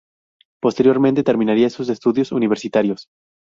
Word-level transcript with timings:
Posteriormente 0.59 1.21
terminaría 1.21 1.69
sus 1.69 1.87
estudios 1.89 2.31
universitarios. 2.31 3.07